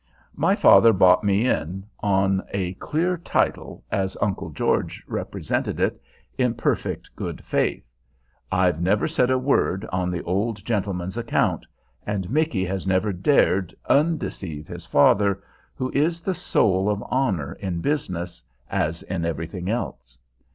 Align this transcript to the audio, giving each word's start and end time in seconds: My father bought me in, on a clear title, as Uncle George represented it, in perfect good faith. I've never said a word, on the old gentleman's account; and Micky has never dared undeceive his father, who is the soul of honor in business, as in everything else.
My 0.35 0.55
father 0.55 0.93
bought 0.93 1.23
me 1.23 1.47
in, 1.47 1.85
on 1.99 2.41
a 2.49 2.73
clear 2.73 3.17
title, 3.17 3.83
as 3.91 4.17
Uncle 4.19 4.49
George 4.49 5.03
represented 5.05 5.79
it, 5.79 6.01
in 6.39 6.55
perfect 6.55 7.07
good 7.15 7.43
faith. 7.43 7.85
I've 8.51 8.81
never 8.81 9.07
said 9.07 9.29
a 9.29 9.37
word, 9.37 9.87
on 9.91 10.09
the 10.09 10.23
old 10.23 10.65
gentleman's 10.65 11.17
account; 11.17 11.67
and 12.03 12.31
Micky 12.31 12.65
has 12.65 12.87
never 12.87 13.13
dared 13.13 13.75
undeceive 13.87 14.67
his 14.67 14.87
father, 14.87 15.43
who 15.75 15.91
is 15.93 16.21
the 16.21 16.33
soul 16.33 16.89
of 16.89 17.03
honor 17.11 17.53
in 17.59 17.79
business, 17.79 18.43
as 18.71 19.03
in 19.03 19.23
everything 19.23 19.69
else. 19.69 20.17